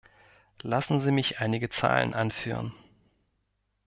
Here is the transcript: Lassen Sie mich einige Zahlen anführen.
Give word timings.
Lassen 0.63 0.99
Sie 0.99 1.11
mich 1.11 1.41
einige 1.41 1.69
Zahlen 1.69 2.15
anführen. 2.15 2.73